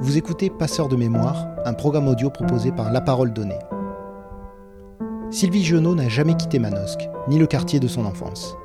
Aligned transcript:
Vous 0.00 0.16
écoutez 0.16 0.48
Passeur 0.48 0.88
de 0.88 0.94
mémoire, 0.94 1.48
un 1.64 1.72
programme 1.72 2.06
audio 2.06 2.30
proposé 2.30 2.70
par 2.70 2.92
La 2.92 3.00
Parole 3.00 3.32
Donnée. 3.32 3.58
Sylvie 5.32 5.64
Genot 5.64 5.96
n'a 5.96 6.08
jamais 6.08 6.36
quitté 6.36 6.60
Manosque, 6.60 7.08
ni 7.28 7.36
le 7.36 7.48
quartier 7.48 7.80
de 7.80 7.88
son 7.88 8.06
enfance. 8.06 8.56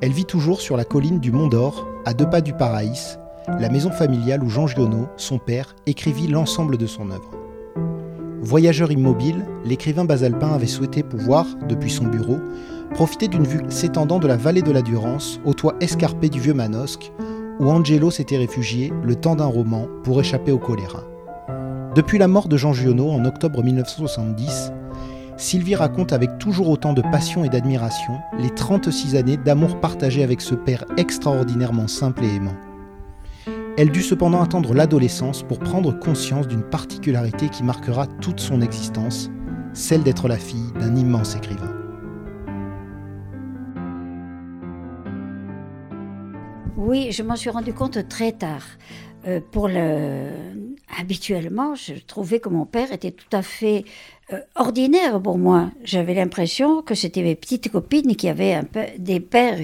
Elle 0.00 0.10
vit 0.10 0.24
toujours 0.24 0.60
sur 0.60 0.76
la 0.76 0.84
colline 0.84 1.20
du 1.20 1.30
Mont 1.30 1.46
d'Or, 1.46 1.86
à 2.04 2.12
deux 2.12 2.28
pas 2.28 2.40
du 2.40 2.54
Paraïs, 2.54 3.20
la 3.60 3.68
maison 3.68 3.92
familiale 3.92 4.42
où 4.42 4.48
Jean 4.48 4.66
Giono, 4.66 5.06
son 5.16 5.38
père, 5.38 5.76
écrivit 5.86 6.26
l'ensemble 6.26 6.76
de 6.76 6.86
son 6.86 7.12
œuvre. 7.12 7.30
Voyageur 8.42 8.90
immobile, 8.90 9.46
l'écrivain 9.64 10.04
basalpin 10.04 10.54
avait 10.54 10.66
souhaité 10.66 11.04
pouvoir, 11.04 11.46
depuis 11.68 11.90
son 11.90 12.06
bureau, 12.06 12.38
profiter 12.94 13.28
d'une 13.28 13.46
vue 13.46 13.62
s'étendant 13.68 14.18
de 14.18 14.26
la 14.26 14.36
vallée 14.36 14.62
de 14.62 14.72
la 14.72 14.82
Durance 14.82 15.38
au 15.44 15.54
toit 15.54 15.76
escarpé 15.80 16.28
du 16.28 16.40
vieux 16.40 16.52
Manosque, 16.52 17.12
où 17.60 17.70
Angelo 17.70 18.10
s'était 18.10 18.36
réfugié, 18.36 18.92
le 19.02 19.14
temps 19.14 19.36
d'un 19.36 19.46
roman, 19.46 19.86
pour 20.02 20.20
échapper 20.20 20.52
au 20.52 20.58
choléra. 20.58 21.04
Depuis 21.94 22.18
la 22.18 22.28
mort 22.28 22.48
de 22.48 22.56
Jean 22.56 22.72
Giono 22.72 23.10
en 23.10 23.24
octobre 23.24 23.62
1970, 23.62 24.72
Sylvie 25.36 25.74
raconte 25.74 26.12
avec 26.12 26.38
toujours 26.38 26.68
autant 26.68 26.92
de 26.92 27.02
passion 27.02 27.44
et 27.44 27.48
d'admiration 27.48 28.14
les 28.38 28.50
36 28.50 29.16
années 29.16 29.36
d'amour 29.36 29.80
partagé 29.80 30.22
avec 30.22 30.40
ce 30.40 30.54
père 30.54 30.84
extraordinairement 30.96 31.88
simple 31.88 32.24
et 32.24 32.34
aimant. 32.34 32.56
Elle 33.76 33.90
dut 33.90 34.02
cependant 34.02 34.42
attendre 34.42 34.72
l'adolescence 34.72 35.42
pour 35.42 35.58
prendre 35.58 35.98
conscience 35.98 36.46
d'une 36.46 36.62
particularité 36.62 37.48
qui 37.48 37.64
marquera 37.64 38.06
toute 38.20 38.38
son 38.38 38.60
existence, 38.60 39.30
celle 39.72 40.04
d'être 40.04 40.28
la 40.28 40.36
fille 40.36 40.72
d'un 40.78 40.94
immense 40.94 41.34
écrivain. 41.34 41.73
Oui, 46.86 47.12
je 47.12 47.22
m'en 47.22 47.34
suis 47.34 47.48
rendu 47.48 47.72
compte 47.72 48.06
très 48.10 48.32
tard. 48.32 48.62
Euh, 49.26 49.40
pour 49.52 49.68
le... 49.68 50.28
Habituellement, 51.00 51.74
je 51.74 51.94
trouvais 51.94 52.40
que 52.40 52.50
mon 52.50 52.66
père 52.66 52.92
était 52.92 53.10
tout 53.10 53.34
à 53.34 53.40
fait 53.40 53.84
euh, 54.34 54.40
ordinaire 54.54 55.18
pour 55.22 55.38
moi. 55.38 55.70
J'avais 55.82 56.12
l'impression 56.12 56.82
que 56.82 56.94
c'était 56.94 57.22
mes 57.22 57.36
petites 57.36 57.72
copines 57.72 58.14
qui 58.16 58.28
avaient 58.28 58.52
un 58.52 58.64
peu 58.64 58.82
des 58.98 59.18
pères 59.18 59.60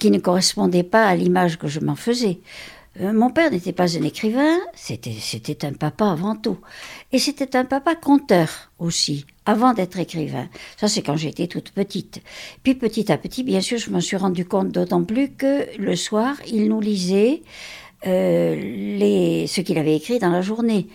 qui 0.00 0.10
ne 0.10 0.18
correspondaient 0.18 0.82
pas 0.82 1.06
à 1.06 1.14
l'image 1.14 1.58
que 1.58 1.68
je 1.68 1.78
m'en 1.78 1.94
faisais. 1.94 2.40
Euh, 3.00 3.12
mon 3.12 3.30
père 3.30 3.50
n'était 3.50 3.72
pas 3.72 3.96
un 3.96 4.02
écrivain, 4.02 4.58
c'était, 4.74 5.64
un 5.64 5.72
papa 5.72 6.06
avant 6.06 6.36
tout. 6.36 6.58
Et 7.12 7.18
c'était 7.18 7.56
un 7.56 7.64
papa 7.64 7.96
conteur 7.96 8.70
aussi, 8.78 9.26
avant 9.46 9.72
d'être 9.74 9.98
écrivain. 9.98 10.48
Ça, 10.76 10.86
c'est 10.86 11.02
quand 11.02 11.16
j'étais 11.16 11.48
toute 11.48 11.70
petite. 11.72 12.22
Puis 12.62 12.74
petit 12.74 13.10
à 13.10 13.18
petit, 13.18 13.42
bien 13.42 13.60
sûr, 13.60 13.78
je 13.78 13.90
m'en 13.90 14.00
suis 14.00 14.16
rendu 14.16 14.44
compte 14.44 14.68
d'autant 14.68 15.02
plus 15.02 15.30
que 15.30 15.66
le 15.78 15.96
soir, 15.96 16.36
il 16.46 16.68
nous 16.68 16.80
lisait 16.80 17.42
euh, 18.06 18.54
les, 18.54 19.46
ce 19.48 19.60
qu'il 19.60 19.78
avait 19.78 19.96
écrit 19.96 20.18
dans 20.20 20.30
la 20.30 20.42
journée. 20.42 20.86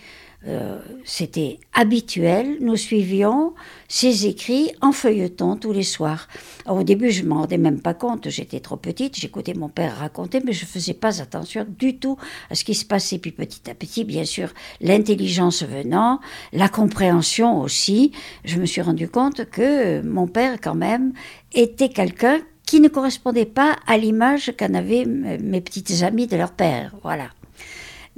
Euh, 0.47 0.79
c'était 1.03 1.59
habituel, 1.73 2.59
nous 2.61 2.77
suivions 2.77 3.53
ses 3.89 4.25
écrits 4.25 4.71
en 4.79 4.93
feuilleton 4.93 5.57
tous 5.57 5.73
les 5.73 5.83
soirs. 5.83 6.29
au 6.65 6.83
début, 6.83 7.11
je 7.11 7.23
ne 7.23 7.27
m'en 7.27 7.41
rendais 7.41 7.57
même 7.57 7.81
pas 7.81 7.93
compte, 7.93 8.29
j'étais 8.29 8.61
trop 8.61 8.77
petite, 8.77 9.17
j'écoutais 9.17 9.53
mon 9.53 9.67
père 9.67 9.97
raconter, 9.97 10.39
mais 10.45 10.53
je 10.53 10.63
ne 10.63 10.69
faisais 10.69 10.93
pas 10.93 11.21
attention 11.21 11.65
du 11.77 11.97
tout 11.97 12.17
à 12.49 12.55
ce 12.55 12.63
qui 12.63 12.73
se 12.73 12.85
passait. 12.85 13.17
Puis 13.17 13.31
petit 13.31 13.69
à 13.69 13.75
petit, 13.75 14.05
bien 14.05 14.23
sûr, 14.23 14.53
l'intelligence 14.79 15.63
venant, 15.63 16.21
la 16.53 16.69
compréhension 16.69 17.59
aussi, 17.59 18.13
je 18.45 18.59
me 18.59 18.65
suis 18.65 18.81
rendu 18.81 19.09
compte 19.09 19.49
que 19.49 20.01
mon 20.03 20.27
père, 20.27 20.59
quand 20.61 20.75
même, 20.75 21.11
était 21.51 21.89
quelqu'un 21.89 22.39
qui 22.65 22.79
ne 22.79 22.87
correspondait 22.87 23.45
pas 23.45 23.75
à 23.87 23.97
l'image 23.97 24.53
qu'en 24.57 24.73
avaient 24.73 25.03
mes 25.05 25.59
petites 25.59 26.03
amies 26.03 26.27
de 26.27 26.37
leur 26.37 26.51
père. 26.51 26.95
Voilà. 27.03 27.29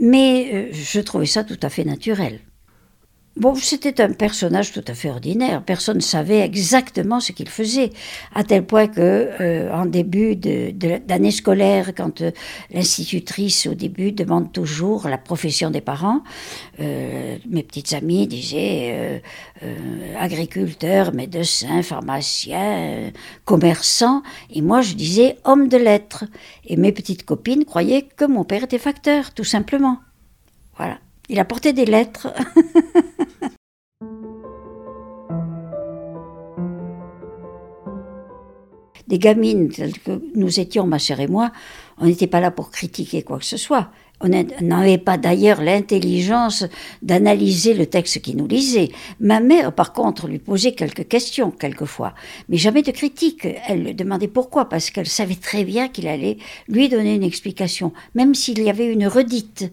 Mais 0.01 0.49
euh, 0.53 0.69
je 0.73 0.99
trouvais 0.99 1.27
ça 1.27 1.43
tout 1.43 1.59
à 1.61 1.69
fait 1.69 1.85
naturel. 1.85 2.39
Bon, 3.37 3.55
c'était 3.55 4.01
un 4.01 4.11
personnage 4.11 4.73
tout 4.73 4.83
à 4.87 4.93
fait 4.93 5.09
ordinaire. 5.09 5.63
Personne 5.63 5.97
ne 5.97 6.01
savait 6.01 6.39
exactement 6.39 7.21
ce 7.21 7.31
qu'il 7.31 7.47
faisait, 7.47 7.91
à 8.35 8.43
tel 8.43 8.65
point 8.65 8.87
que, 8.87 9.29
euh, 9.39 9.71
en 9.71 9.85
début 9.85 10.35
d'année 10.35 11.31
scolaire, 11.31 11.95
quand 11.95 12.19
euh, 12.19 12.31
l'institutrice 12.71 13.67
au 13.67 13.73
début 13.73 14.11
demande 14.11 14.51
toujours 14.51 15.07
la 15.07 15.17
profession 15.17 15.71
des 15.71 15.79
parents, 15.79 16.23
euh, 16.81 17.37
mes 17.49 17.63
petites 17.63 17.93
amies 17.93 18.27
disaient 18.27 19.21
agriculteur, 20.19 21.13
médecin, 21.13 21.83
pharmacien, 21.83 23.11
commerçant, 23.45 24.23
et 24.53 24.61
moi 24.61 24.81
je 24.81 24.93
disais 24.93 25.37
homme 25.45 25.69
de 25.69 25.77
lettres. 25.77 26.25
Et 26.65 26.75
mes 26.75 26.91
petites 26.91 27.23
copines 27.23 27.63
croyaient 27.63 28.03
que 28.03 28.25
mon 28.25 28.43
père 28.43 28.63
était 28.65 28.77
facteur, 28.77 29.33
tout 29.33 29.45
simplement. 29.45 29.99
Voilà. 30.75 30.99
Il 31.31 31.39
apportait 31.39 31.71
des 31.71 31.85
lettres. 31.85 32.27
des 39.07 39.17
gamines 39.17 39.69
telles 39.69 39.97
que 39.97 40.21
nous 40.35 40.59
étions, 40.59 40.85
ma 40.85 40.99
sœur 40.99 41.21
et 41.21 41.27
moi, 41.27 41.53
on 41.99 42.05
n'était 42.05 42.27
pas 42.27 42.41
là 42.41 42.51
pour 42.51 42.69
critiquer 42.69 43.23
quoi 43.23 43.39
que 43.39 43.45
ce 43.45 43.55
soit. 43.55 43.91
On 44.19 44.27
n'avait 44.27 44.97
pas 44.97 45.17
d'ailleurs 45.17 45.61
l'intelligence 45.61 46.65
d'analyser 47.01 47.75
le 47.75 47.85
texte 47.85 48.21
qui 48.21 48.35
nous 48.35 48.45
lisait. 48.45 48.89
Ma 49.21 49.39
mère, 49.39 49.73
par 49.73 49.93
contre, 49.93 50.27
lui 50.27 50.37
posait 50.37 50.73
quelques 50.73 51.07
questions 51.07 51.49
quelquefois, 51.49 52.13
mais 52.49 52.57
jamais 52.57 52.81
de 52.81 52.91
critique. 52.91 53.47
Elle 53.69 53.95
demandait 53.95 54.27
pourquoi, 54.27 54.67
parce 54.67 54.91
qu'elle 54.91 55.07
savait 55.07 55.35
très 55.35 55.63
bien 55.63 55.87
qu'il 55.87 56.09
allait 56.09 56.37
lui 56.67 56.89
donner 56.89 57.15
une 57.15 57.23
explication, 57.23 57.93
même 58.15 58.35
s'il 58.35 58.61
y 58.61 58.69
avait 58.69 58.91
une 58.91 59.07
redite. 59.07 59.71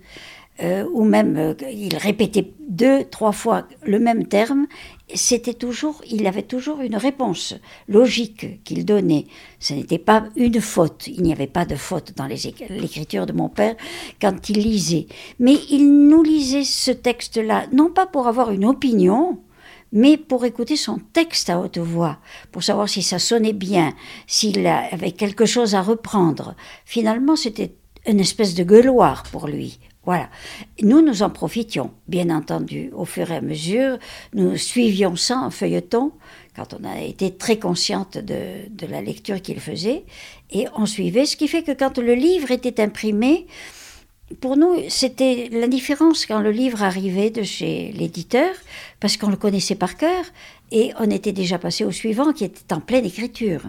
Euh, 0.60 0.84
ou 0.92 1.04
même 1.04 1.36
euh, 1.36 1.54
il 1.72 1.96
répétait 1.96 2.52
deux, 2.68 3.04
trois 3.04 3.30
fois 3.30 3.68
le 3.84 4.00
même 4.00 4.26
terme, 4.26 4.66
c'était 5.14 5.54
toujours, 5.54 6.02
il 6.10 6.26
avait 6.26 6.42
toujours 6.42 6.80
une 6.80 6.96
réponse 6.96 7.54
logique 7.86 8.64
qu'il 8.64 8.84
donnait. 8.84 9.26
Ce 9.60 9.72
n'était 9.72 9.98
pas 9.98 10.24
une 10.34 10.60
faute. 10.60 11.06
Il 11.06 11.22
n'y 11.22 11.32
avait 11.32 11.46
pas 11.46 11.64
de 11.64 11.76
faute 11.76 12.12
dans 12.16 12.26
l'écriture 12.26 13.26
de 13.26 13.32
mon 13.32 13.48
père 13.48 13.76
quand 14.20 14.48
il 14.48 14.58
lisait. 14.58 15.06
Mais 15.38 15.54
il 15.70 16.08
nous 16.08 16.24
lisait 16.24 16.64
ce 16.64 16.90
texte-là, 16.90 17.66
non 17.72 17.90
pas 17.90 18.06
pour 18.06 18.26
avoir 18.26 18.50
une 18.50 18.64
opinion, 18.64 19.38
mais 19.92 20.16
pour 20.16 20.44
écouter 20.44 20.76
son 20.76 20.98
texte 21.12 21.50
à 21.50 21.60
haute 21.60 21.78
voix, 21.78 22.18
pour 22.52 22.62
savoir 22.64 22.88
si 22.88 23.02
ça 23.02 23.18
sonnait 23.18 23.52
bien, 23.52 23.94
s'il 24.26 24.66
avait 24.66 25.12
quelque 25.12 25.46
chose 25.46 25.74
à 25.74 25.82
reprendre. 25.82 26.54
Finalement, 26.84 27.36
c'était 27.36 27.74
une 28.06 28.20
espèce 28.20 28.54
de 28.54 28.64
gueuloir 28.64 29.22
pour 29.30 29.46
lui. 29.46 29.78
Nous, 30.82 31.02
nous 31.02 31.22
en 31.22 31.30
profitions, 31.30 31.90
bien 32.06 32.30
entendu, 32.30 32.90
au 32.94 33.04
fur 33.04 33.30
et 33.30 33.36
à 33.36 33.40
mesure. 33.40 33.98
Nous 34.34 34.56
suivions 34.56 35.16
ça 35.16 35.38
en 35.38 35.50
feuilleton, 35.50 36.12
quand 36.56 36.74
on 36.74 36.84
a 36.84 37.00
été 37.00 37.36
très 37.36 37.58
consciente 37.58 38.18
de, 38.18 38.68
de 38.70 38.86
la 38.86 39.00
lecture 39.00 39.40
qu'il 39.40 39.60
faisait, 39.60 40.04
et 40.50 40.66
on 40.76 40.86
suivait, 40.86 41.26
ce 41.26 41.36
qui 41.36 41.48
fait 41.48 41.62
que 41.62 41.72
quand 41.72 41.98
le 41.98 42.14
livre 42.14 42.50
était 42.50 42.80
imprimé, 42.80 43.46
pour 44.40 44.56
nous, 44.56 44.74
c'était 44.88 45.48
l'indifférence 45.50 46.26
quand 46.26 46.40
le 46.40 46.50
livre 46.50 46.82
arrivait 46.82 47.30
de 47.30 47.42
chez 47.42 47.92
l'éditeur, 47.92 48.54
parce 49.00 49.16
qu'on 49.16 49.30
le 49.30 49.36
connaissait 49.36 49.74
par 49.74 49.96
cœur, 49.96 50.24
et 50.70 50.92
on 50.98 51.10
était 51.10 51.32
déjà 51.32 51.58
passé 51.58 51.84
au 51.84 51.92
suivant 51.92 52.32
qui 52.32 52.44
était 52.44 52.74
en 52.74 52.80
pleine 52.80 53.06
écriture. 53.06 53.62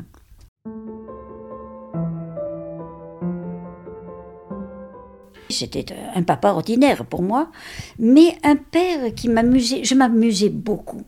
C'était 5.49 5.85
un 6.13 6.21
papa 6.21 6.49
ordinaire 6.49 7.05
pour 7.05 7.23
moi, 7.23 7.51
mais 7.97 8.37
un 8.43 8.55
père 8.55 9.13
qui 9.15 9.29
m'amusait. 9.29 9.83
Je 9.83 9.95
m'amusais 9.95 10.49
beaucoup. 10.49 11.01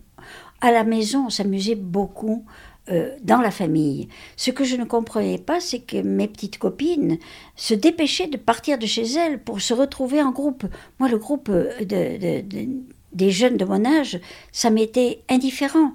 À 0.61 0.71
la 0.71 0.83
maison, 0.83 1.25
on 1.27 1.29
s'amusait 1.29 1.75
beaucoup. 1.75 2.43
Euh, 2.89 3.15
dans 3.21 3.41
la 3.41 3.51
famille. 3.51 4.07
Ce 4.35 4.49
que 4.49 4.63
je 4.63 4.75
ne 4.75 4.85
comprenais 4.85 5.37
pas, 5.37 5.59
c'est 5.59 5.81
que 5.81 5.97
mes 5.97 6.27
petites 6.27 6.57
copines 6.57 7.19
se 7.55 7.75
dépêchaient 7.75 8.25
de 8.25 8.37
partir 8.37 8.79
de 8.79 8.87
chez 8.87 9.03
elles 9.03 9.39
pour 9.39 9.61
se 9.61 9.75
retrouver 9.75 10.19
en 10.19 10.31
groupe. 10.31 10.65
Moi, 10.99 11.07
le 11.07 11.19
groupe 11.19 11.51
des 11.79 13.29
jeunes 13.29 13.57
de 13.57 13.65
mon 13.65 13.85
âge, 13.85 14.19
ça 14.51 14.71
m'était 14.71 15.21
indifférent 15.29 15.91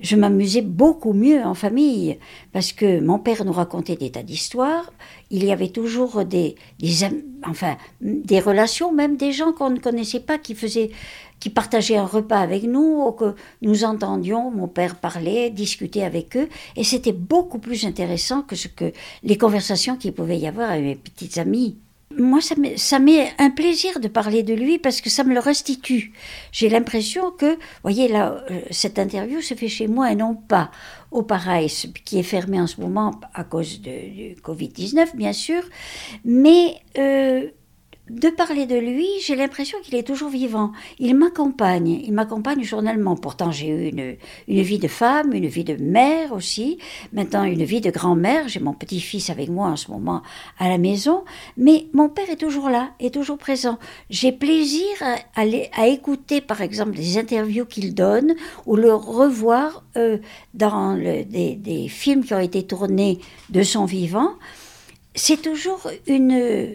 je 0.00 0.16
m'amusais 0.16 0.62
beaucoup 0.62 1.12
mieux 1.12 1.42
en 1.42 1.54
famille 1.54 2.18
parce 2.52 2.72
que 2.72 3.00
mon 3.00 3.18
père 3.18 3.44
nous 3.44 3.52
racontait 3.52 3.96
des 3.96 4.10
tas 4.10 4.22
d'histoires. 4.22 4.92
Il 5.30 5.44
y 5.44 5.52
avait 5.52 5.68
toujours 5.68 6.24
des, 6.24 6.56
des, 6.78 7.06
enfin, 7.46 7.76
des 8.00 8.40
relations, 8.40 8.92
même 8.92 9.16
des 9.16 9.32
gens 9.32 9.52
qu'on 9.52 9.70
ne 9.70 9.78
connaissait 9.78 10.20
pas 10.20 10.38
qui 10.38 10.54
faisaient, 10.54 10.90
qui 11.38 11.50
partageaient 11.50 11.96
un 11.96 12.06
repas 12.06 12.38
avec 12.38 12.64
nous 12.64 13.04
ou 13.06 13.12
que 13.12 13.34
nous 13.62 13.84
entendions 13.84 14.50
mon 14.50 14.68
père 14.68 14.96
parler, 14.96 15.50
discuter 15.50 16.02
avec 16.02 16.36
eux. 16.36 16.48
Et 16.76 16.84
c'était 16.84 17.12
beaucoup 17.12 17.58
plus 17.58 17.84
intéressant 17.84 18.42
que 18.42 18.56
ce 18.56 18.68
que 18.68 18.92
les 19.22 19.36
conversations 19.36 19.96
qu'il 19.96 20.12
pouvait 20.12 20.38
y 20.38 20.46
avoir 20.46 20.70
avec 20.70 20.84
mes 20.84 20.96
petites 20.96 21.38
amies. 21.38 21.76
Moi, 22.18 22.40
ça 22.40 22.98
m'est 22.98 23.32
un 23.38 23.50
plaisir 23.50 24.00
de 24.00 24.08
parler 24.08 24.42
de 24.42 24.52
lui 24.52 24.78
parce 24.78 25.00
que 25.00 25.08
ça 25.08 25.22
me 25.22 25.32
le 25.32 25.38
restitue. 25.38 26.12
J'ai 26.50 26.68
l'impression 26.68 27.30
que, 27.30 27.56
voyez, 27.82 28.08
là, 28.08 28.44
euh, 28.50 28.60
cette 28.72 28.98
interview 28.98 29.40
se 29.40 29.54
fait 29.54 29.68
chez 29.68 29.86
moi 29.86 30.10
et 30.10 30.16
non 30.16 30.34
pas 30.34 30.72
au 31.12 31.22
Paradis, 31.22 31.92
qui 32.04 32.18
est 32.18 32.24
fermé 32.24 32.60
en 32.60 32.66
ce 32.66 32.80
moment 32.80 33.12
à 33.32 33.44
cause 33.44 33.80
de, 33.80 33.90
du 33.90 34.34
Covid-19, 34.42 35.14
bien 35.14 35.32
sûr. 35.32 35.62
Mais 36.24 36.74
euh, 36.98 37.48
de 38.10 38.28
parler 38.28 38.66
de 38.66 38.76
lui, 38.76 39.06
j'ai 39.24 39.36
l'impression 39.36 39.78
qu'il 39.82 39.94
est 39.94 40.02
toujours 40.02 40.30
vivant. 40.30 40.72
Il 40.98 41.14
m'accompagne, 41.14 41.88
il 41.88 42.12
m'accompagne 42.12 42.64
journellement. 42.64 43.14
Pourtant, 43.14 43.52
j'ai 43.52 43.68
eu 43.68 43.88
une, 43.88 44.16
une, 44.48 44.62
vie 44.62 44.80
de 44.80 44.88
femme, 44.88 45.32
une 45.32 45.46
vie 45.46 45.62
de 45.62 45.76
mère 45.76 46.32
aussi, 46.32 46.78
maintenant 47.12 47.44
une 47.44 47.62
vie 47.62 47.80
de 47.80 47.90
grand-mère. 47.90 48.48
J'ai 48.48 48.58
mon 48.58 48.72
petit-fils 48.72 49.30
avec 49.30 49.48
moi 49.48 49.68
en 49.68 49.76
ce 49.76 49.92
moment 49.92 50.22
à 50.58 50.68
la 50.68 50.76
maison, 50.76 51.24
mais 51.56 51.86
mon 51.92 52.08
père 52.08 52.28
est 52.28 52.36
toujours 52.36 52.68
là, 52.68 52.90
est 52.98 53.14
toujours 53.14 53.38
présent. 53.38 53.78
J'ai 54.10 54.32
plaisir 54.32 54.88
à, 55.00 55.42
à, 55.80 55.86
écouter, 55.86 56.40
par 56.40 56.62
exemple, 56.62 56.96
des 56.96 57.16
interviews 57.16 57.64
qu'il 57.64 57.94
donne 57.94 58.34
ou 58.66 58.74
le 58.74 58.92
revoir 58.92 59.84
euh, 59.96 60.18
dans 60.54 60.96
des, 60.96 61.54
des 61.54 61.88
films 61.88 62.24
qui 62.24 62.34
ont 62.34 62.40
été 62.40 62.64
tournés 62.64 63.20
de 63.50 63.62
son 63.62 63.84
vivant. 63.84 64.32
C'est 65.14 65.40
toujours 65.40 65.88
une 66.08 66.74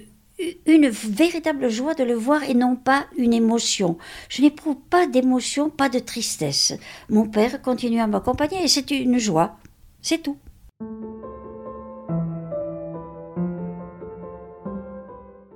une 0.65 0.89
véritable 0.89 1.69
joie 1.69 1.93
de 1.93 2.03
le 2.03 2.13
voir 2.13 2.43
et 2.43 2.53
non 2.53 2.75
pas 2.75 3.05
une 3.17 3.33
émotion. 3.33 3.97
Je 4.29 4.41
n'éprouve 4.41 4.77
pas 4.89 5.07
d'émotion, 5.07 5.69
pas 5.69 5.89
de 5.89 5.99
tristesse. 5.99 6.73
Mon 7.09 7.27
père 7.27 7.61
continue 7.61 8.01
à 8.01 8.07
m'accompagner 8.07 8.63
et 8.63 8.67
c'est 8.67 8.91
une 8.91 9.17
joie. 9.17 9.57
C'est 10.01 10.21
tout. 10.21 10.37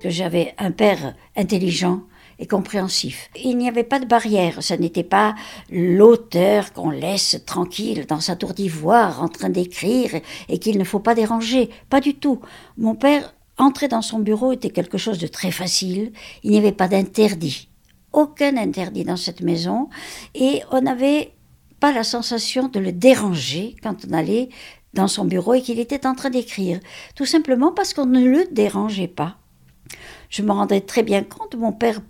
Que 0.00 0.08
j'avais 0.08 0.54
un 0.56 0.70
père 0.70 1.14
intelligent 1.36 2.02
et 2.38 2.46
compréhensif. 2.46 3.28
Il 3.36 3.58
n'y 3.58 3.68
avait 3.68 3.84
pas 3.84 4.00
de 4.00 4.06
barrière, 4.06 4.62
ce 4.62 4.72
n'était 4.72 5.04
pas 5.04 5.34
l'auteur 5.70 6.72
qu'on 6.72 6.88
laisse 6.88 7.38
tranquille 7.44 8.06
dans 8.06 8.20
sa 8.20 8.34
tour 8.34 8.54
d'ivoire 8.54 9.22
en 9.22 9.28
train 9.28 9.50
d'écrire 9.50 10.18
et 10.48 10.58
qu'il 10.58 10.78
ne 10.78 10.84
faut 10.84 11.00
pas 11.00 11.14
déranger. 11.14 11.68
Pas 11.90 12.00
du 12.00 12.14
tout. 12.14 12.40
Mon 12.78 12.94
père 12.94 13.34
Entrer 13.60 13.88
dans 13.88 14.00
son 14.00 14.20
bureau 14.20 14.52
était 14.52 14.70
quelque 14.70 14.96
chose 14.96 15.18
de 15.18 15.26
très 15.26 15.50
facile. 15.50 16.12
Il 16.42 16.50
n'y 16.50 16.56
avait 16.56 16.72
pas 16.72 16.88
d'interdit. 16.88 17.68
Aucun 18.10 18.56
interdit 18.56 19.04
dans 19.04 19.18
cette 19.18 19.42
maison. 19.42 19.90
Et 20.34 20.62
on 20.72 20.80
n'avait 20.80 21.34
pas 21.78 21.92
la 21.92 22.02
sensation 22.02 22.68
de 22.68 22.80
le 22.80 22.90
déranger 22.90 23.76
quand 23.82 24.06
on 24.08 24.14
allait 24.14 24.48
dans 24.94 25.08
son 25.08 25.26
bureau 25.26 25.52
et 25.52 25.60
qu'il 25.60 25.78
était 25.78 26.06
en 26.06 26.14
train 26.14 26.30
d'écrire. 26.30 26.80
Tout 27.14 27.26
simplement 27.26 27.70
parce 27.70 27.92
qu'on 27.92 28.06
ne 28.06 28.24
le 28.24 28.46
dérangeait 28.50 29.08
pas. 29.08 29.36
Je 30.30 30.40
me 30.40 30.52
rendais 30.52 30.80
très 30.80 31.02
bien 31.02 31.22
compte, 31.22 31.54
mon 31.54 31.72
père 31.72 32.00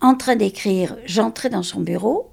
en 0.00 0.16
train 0.16 0.34
d'écrire, 0.34 0.96
j'entrais 1.04 1.50
dans 1.50 1.62
son 1.62 1.80
bureau 1.80 2.32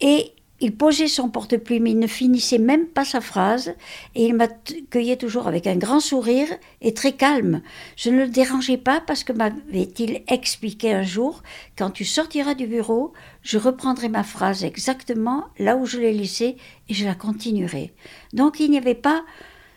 et 0.00 0.33
il 0.64 0.74
posait 0.74 1.08
son 1.08 1.28
porte-plume, 1.28 1.86
il 1.86 1.98
ne 1.98 2.06
finissait 2.06 2.58
même 2.58 2.86
pas 2.86 3.04
sa 3.04 3.20
phrase, 3.20 3.74
et 4.14 4.24
il 4.24 4.34
m'accueillait 4.34 5.18
toujours 5.18 5.46
avec 5.46 5.66
un 5.66 5.76
grand 5.76 6.00
sourire 6.00 6.48
et 6.80 6.94
très 6.94 7.12
calme. 7.12 7.60
Je 7.96 8.08
ne 8.08 8.22
le 8.22 8.28
dérangeais 8.28 8.78
pas 8.78 9.02
parce 9.06 9.24
que 9.24 9.34
m'avait-il 9.34 10.22
expliqué 10.26 10.94
un 10.94 11.02
jour, 11.02 11.42
quand 11.76 11.90
tu 11.90 12.06
sortiras 12.06 12.54
du 12.54 12.66
bureau, 12.66 13.12
je 13.42 13.58
reprendrai 13.58 14.08
ma 14.08 14.22
phrase 14.22 14.64
exactement 14.64 15.44
là 15.58 15.76
où 15.76 15.84
je 15.84 15.98
l'ai 15.98 16.14
laissée 16.14 16.56
et 16.88 16.94
je 16.94 17.04
la 17.04 17.14
continuerai. 17.14 17.92
Donc 18.32 18.58
il 18.58 18.70
n'y 18.70 18.78
avait 18.78 18.94
pas 18.94 19.22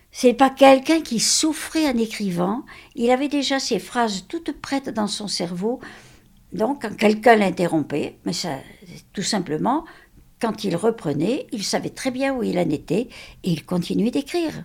c'est 0.09 0.33
pas 0.33 0.49
quelqu'un 0.49 1.01
qui 1.01 1.19
souffrait 1.19 1.85
en 1.85 1.97
écrivant, 1.97 2.63
il 2.95 3.11
avait 3.11 3.27
déjà 3.27 3.59
ses 3.59 3.77
phrases 3.77 4.25
toutes 4.29 4.53
prêtes 4.53 4.89
dans 4.89 5.07
son 5.07 5.27
cerveau. 5.27 5.81
Donc, 6.53 6.83
quand 6.83 6.95
quelqu'un 6.95 7.35
l'interrompait, 7.35 8.17
mais 8.25 8.33
ça, 8.33 8.57
tout 9.11 9.21
simplement, 9.21 9.83
quand 10.39 10.63
il 10.63 10.75
reprenait, 10.75 11.47
il 11.51 11.63
savait 11.63 11.89
très 11.89 12.11
bien 12.11 12.33
où 12.33 12.43
il 12.43 12.57
en 12.59 12.69
était 12.69 13.07
et 13.43 13.51
il 13.51 13.65
continuait 13.65 14.11
d'écrire. 14.11 14.63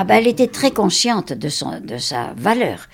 Ah 0.00 0.04
ben, 0.04 0.16
elle 0.16 0.28
était 0.28 0.46
très 0.46 0.70
consciente 0.70 1.32
de, 1.32 1.48
son, 1.48 1.80
de 1.80 1.98
sa 1.98 2.32
valeur, 2.34 2.86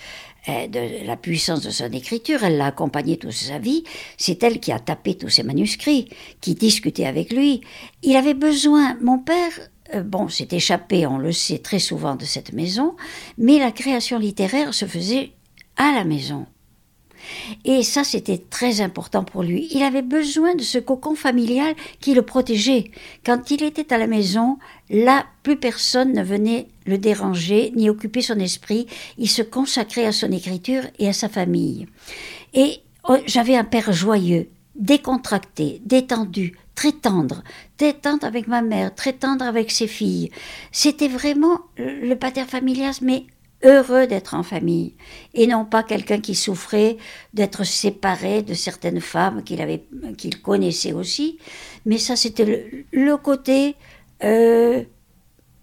euh, 0.49 0.67
de 0.69 1.07
la 1.07 1.19
puissance 1.19 1.61
de 1.61 1.69
son 1.69 1.93
écriture. 1.93 2.43
Elle 2.45 2.57
l'a 2.57 2.67
accompagné 2.67 3.19
toute 3.19 3.33
sa 3.33 3.59
vie. 3.59 3.85
C'est 4.17 4.43
elle 4.43 4.59
qui 4.59 4.73
a 4.73 4.79
tapé 4.79 5.15
tous 5.15 5.29
ses 5.29 5.43
manuscrits, 5.43 6.09
qui 6.41 6.55
discutait 6.55 7.05
avec 7.05 7.31
lui. 7.31 7.61
Il 8.03 8.17
avait 8.17 8.33
besoin. 8.33 8.97
Mon 9.03 9.19
père 9.19 9.53
euh, 9.95 10.03
bon, 10.03 10.29
s'est 10.29 10.49
échappé, 10.53 11.07
on 11.07 11.19
le 11.19 11.33
sait 11.33 11.59
très 11.59 11.79
souvent, 11.79 12.15
de 12.15 12.25
cette 12.25 12.55
maison, 12.55 12.97
mais 13.37 13.59
la 13.59 13.71
création 13.71 14.19
littéraire 14.19 14.73
se 14.73 14.87
faisait 14.87 15.33
à 15.77 15.93
la 15.93 16.05
maison. 16.05 16.47
Et 17.65 17.83
ça, 17.83 18.05
c'était 18.05 18.39
très 18.39 18.81
important 18.81 19.25
pour 19.25 19.43
lui. 19.43 19.69
Il 19.73 19.83
avait 19.83 20.03
besoin 20.03 20.55
de 20.55 20.63
ce 20.63 20.79
cocon 20.79 21.15
familial 21.15 21.75
qui 22.01 22.15
le 22.15 22.23
protégeait. 22.23 22.91
Quand 23.25 23.51
il 23.51 23.63
était 23.63 23.93
à 23.93 23.99
la 23.99 24.07
maison, 24.07 24.59
là, 24.91 25.27
plus 25.43 25.57
personne 25.57 26.13
ne 26.13 26.23
venait 26.23 26.69
le 26.87 26.99
déranger 26.99 27.73
ni 27.77 27.89
occuper 27.91 28.23
son 28.23 28.39
esprit. 28.39 28.87
Il 29.19 29.29
se 29.29 29.43
consacrait 29.43 30.07
à 30.07 30.13
son 30.13 30.31
écriture 30.33 30.85
et 30.99 31.09
à 31.09 31.13
sa 31.13 31.29
famille. 31.29 31.87
Et 32.53 32.81
oh, 33.09 33.17
j'avais 33.27 33.57
un 33.57 33.65
père 33.65 33.93
joyeux, 33.93 34.49
décontracté, 34.77 35.81
détendu, 35.85 36.57
très 36.75 36.93
tendre, 36.93 37.43
très 37.77 37.93
tendre 37.93 38.27
avec 38.27 38.49
ma 38.49 38.63
mère, 38.63 38.95
très 38.95 39.13
tendre 39.13 39.45
avec 39.45 39.71
ses 39.71 39.87
filles. 39.87 40.31
C'était 40.73 41.09
vraiment 41.09 41.61
le 41.77 42.15
pater 42.15 42.45
familias, 42.45 42.99
mais 43.03 43.27
heureux 43.65 44.07
d'être 44.07 44.35
en 44.35 44.43
famille 44.43 44.95
et 45.33 45.47
non 45.47 45.65
pas 45.65 45.83
quelqu'un 45.83 46.21
qui 46.21 46.35
souffrait 46.35 46.97
d'être 47.33 47.65
séparé 47.65 48.43
de 48.43 48.55
certaines 48.55 49.01
femmes 49.01 49.43
qu'il 49.43 50.43
connaissait 50.43 50.93
aussi. 50.93 51.39
Mais 51.87 51.99
ça 51.99 52.17
c'était 52.17 52.85
le, 52.93 53.17
côté 53.17 53.75
euh, 54.23 54.83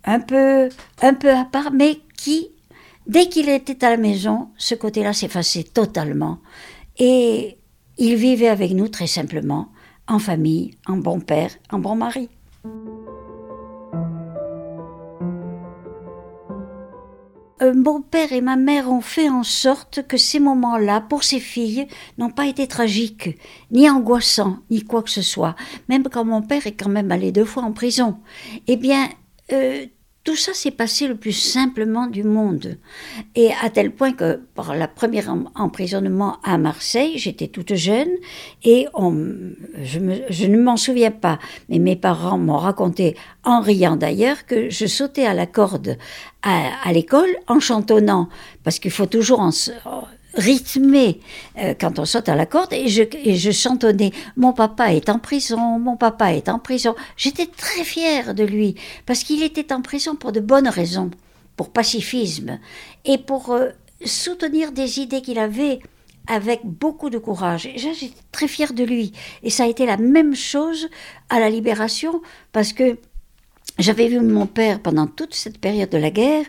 un 0.04 0.20
peu 0.20 0.70
un 1.02 1.14
peu 1.14 1.32
à 1.32 1.46
part 1.46 1.72
mais 1.72 2.00
qui 2.18 2.50
dès 3.08 3.28
qu'il 3.30 3.50
était 3.50 3.86
à 3.86 3.92
la 3.92 3.98
maison 3.98 4.50
ce 4.58 4.76
côté-là 4.76 5.14
s'effaçait 5.14 5.64
totalement. 5.64 6.40
Et 6.98 7.58
il 7.98 8.16
vivait 8.16 8.48
avec 8.50 8.72
nous 8.72 8.88
très 8.88 9.08
simplement 9.08 9.70
en 10.08 10.20
famille 10.20 10.76
en 10.88 10.98
bon 10.98 11.20
père 11.20 11.52
en 11.72 11.80
bon 11.80 11.96
mari 11.96 12.30
Euh, 17.62 17.74
mon 17.76 18.02
père 18.02 18.34
et 18.34 18.42
ma 18.42 18.56
mère 18.56 18.92
ont 18.92 19.02
fait 19.02 19.30
en 19.30 19.44
sorte 19.44 20.06
que 20.08 20.18
ces 20.18 20.40
moments-là, 20.40 21.02
pour 21.02 21.24
ces 21.24 21.40
filles, 21.40 21.88
n'ont 22.18 22.32
pas 22.32 22.48
été 22.48 22.68
tragiques, 22.68 23.38
ni 23.72 23.90
angoissants, 23.90 24.58
ni 24.70 24.84
quoi 24.84 25.04
que 25.04 25.10
ce 25.10 25.22
soit, 25.22 25.56
même 25.88 26.04
quand 26.04 26.26
mon 26.26 26.42
père 26.42 26.66
est 26.66 26.74
quand 26.74 26.90
même 26.90 27.12
allé 27.12 27.32
deux 27.32 27.46
fois 27.46 27.64
en 27.64 27.72
prison. 27.72 28.18
Eh 28.68 28.78
bien, 28.78 29.10
euh, 29.52 29.86
tout 30.24 30.36
ça 30.36 30.54
s'est 30.54 30.72
passé 30.72 31.08
le 31.08 31.16
plus 31.16 31.32
simplement 31.32 32.06
du 32.06 32.24
monde. 32.24 32.78
Et 33.36 33.50
à 33.64 33.70
tel 33.70 33.92
point 33.92 34.12
que, 34.12 34.40
pour 34.54 34.74
la 34.74 34.88
première 34.88 35.34
emprisonnement 35.56 36.38
à 36.44 36.58
Marseille, 36.58 37.18
j'étais 37.18 37.48
toute 37.48 37.74
jeune 37.74 38.10
et 38.64 38.88
on, 38.94 39.16
je, 39.82 40.00
je 40.30 40.46
ne 40.46 40.62
m'en 40.62 40.78
souviens 40.78 41.12
pas, 41.12 41.40
mais 41.70 41.80
mes 41.80 41.96
parents 41.96 42.38
m'ont 42.38 42.58
raconté, 42.58 43.16
en 43.44 43.62
riant 43.62 43.96
d'ailleurs, 43.96 44.46
que 44.46 44.70
je 44.70 44.86
sautais 44.86 45.26
à 45.26 45.34
la 45.34 45.48
corde 45.48 45.98
à, 46.44 46.70
à 46.84 46.94
l'école 46.94 47.30
en 47.48 47.60
chantonnant, 47.60 48.30
parce 48.64 48.78
qu'il 48.80 48.92
faut 48.92 49.08
toujours 49.08 49.40
en, 49.40 49.52
rythmé 50.34 51.20
euh, 51.58 51.74
quand 51.80 52.00
on 52.00 52.06
saute 52.06 52.30
à 52.30 52.36
la 52.36 52.46
corde 52.46 52.74
et 52.74 52.88
je, 52.88 53.52
chantonnais 53.52 54.12
Mon 54.38 54.54
papa 54.54 54.94
est 54.94 55.10
en 55.10 55.20
prison, 55.20 55.80
mon 55.80 55.98
papa 55.98 56.34
est 56.34 56.50
en 56.50 56.60
prison. 56.60 56.96
J'étais 57.18 57.48
très 57.48 57.84
fière 57.84 58.34
de 58.34 58.44
lui 58.44 58.76
parce 59.06 59.24
qu'il 59.24 59.44
était 59.44 59.74
en 59.74 59.82
prison 59.82 60.16
pour 60.16 60.32
de 60.32 60.40
bonnes 60.40 60.70
raisons, 60.70 61.12
pour 61.56 61.70
pacifisme 61.70 62.60
et 63.06 63.18
pour 63.18 63.52
euh, 63.52 63.70
soutenir 64.06 64.72
des 64.72 65.00
idées 65.00 65.22
qu'il 65.22 65.40
avait 65.40 65.80
avec 66.28 66.62
beaucoup 66.64 67.10
de 67.10 67.18
courage. 67.18 67.70
J'étais 67.76 68.14
très 68.32 68.48
fière 68.48 68.74
de 68.74 68.84
lui. 68.84 69.12
Et 69.44 69.50
ça 69.50 69.64
a 69.64 69.68
été 69.68 69.86
la 69.86 69.98
même 69.98 70.36
chose 70.36 70.90
à 71.30 71.40
la 71.40 71.50
libération 71.50 72.22
parce 72.52 72.74
que 72.74 72.98
j'avais 73.80 74.08
vu 74.08 74.20
mon 74.20 74.46
père 74.46 74.80
pendant 74.80 75.08
toute 75.08 75.34
cette 75.34 75.58
période 75.58 75.90
de 75.90 75.98
la 75.98 76.12
guerre 76.12 76.46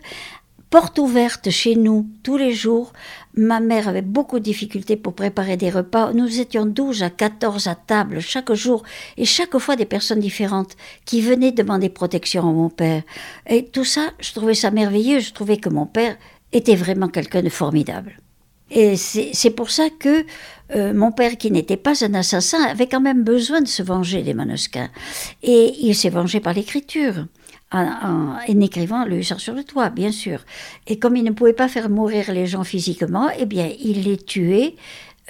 porte 0.72 0.98
ouverte 0.98 1.50
chez 1.50 1.76
nous 1.76 2.06
tous 2.22 2.38
les 2.38 2.54
jours. 2.54 2.94
Ma 3.34 3.60
mère 3.60 3.88
avait 3.88 4.00
beaucoup 4.00 4.38
de 4.38 4.44
difficultés 4.44 4.96
pour 4.96 5.12
préparer 5.12 5.58
des 5.58 5.68
repas. 5.68 6.14
Nous 6.14 6.40
étions 6.40 6.64
12 6.64 7.02
à 7.02 7.10
14 7.10 7.66
à 7.66 7.74
table 7.74 8.20
chaque 8.20 8.50
jour 8.54 8.82
et 9.18 9.26
chaque 9.26 9.58
fois 9.58 9.76
des 9.76 9.84
personnes 9.84 10.18
différentes 10.18 10.74
qui 11.04 11.20
venaient 11.20 11.52
demander 11.52 11.90
protection 11.90 12.48
à 12.48 12.52
mon 12.52 12.70
père. 12.70 13.02
Et 13.46 13.66
tout 13.66 13.84
ça, 13.84 14.12
je 14.18 14.32
trouvais 14.32 14.54
ça 14.54 14.70
merveilleux. 14.70 15.20
Je 15.20 15.34
trouvais 15.34 15.58
que 15.58 15.68
mon 15.68 15.84
père 15.84 16.16
était 16.52 16.74
vraiment 16.74 17.08
quelqu'un 17.08 17.42
de 17.42 17.50
formidable. 17.50 18.16
Et 18.70 18.96
c'est 18.96 19.50
pour 19.50 19.70
ça 19.70 19.90
que 19.90 20.24
euh, 20.74 20.94
mon 20.94 21.12
père, 21.12 21.36
qui 21.36 21.50
n'était 21.50 21.76
pas 21.76 22.02
un 22.02 22.14
assassin, 22.14 22.62
avait 22.62 22.86
quand 22.86 23.02
même 23.02 23.24
besoin 23.24 23.60
de 23.60 23.68
se 23.68 23.82
venger 23.82 24.22
des 24.22 24.32
manuscrits. 24.32 24.88
Et 25.42 25.74
il 25.82 25.94
s'est 25.94 26.08
vengé 26.08 26.40
par 26.40 26.54
l'écriture 26.54 27.26
en, 27.72 28.36
écrivant 28.46 29.04
le 29.04 29.18
hussard 29.18 29.40
sur 29.40 29.54
le 29.54 29.64
toit, 29.64 29.90
bien 29.90 30.12
sûr. 30.12 30.40
Et 30.86 30.98
comme 30.98 31.16
il 31.16 31.24
ne 31.24 31.30
pouvait 31.30 31.52
pas 31.52 31.68
faire 31.68 31.88
mourir 31.88 32.32
les 32.32 32.46
gens 32.46 32.64
physiquement, 32.64 33.30
eh 33.38 33.46
bien, 33.46 33.70
il 33.80 34.04
les 34.04 34.18
tuait 34.18 34.76